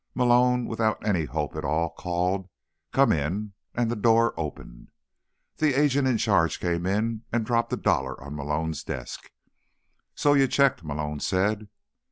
[0.15, 2.49] Malone, without any hope at all, called:
[2.91, 4.87] "Come in," and the door opened.
[5.57, 9.29] The agent in charge came in, and dropped a dollar on Malone's desk.
[10.15, 11.69] "So you checked," Malone said.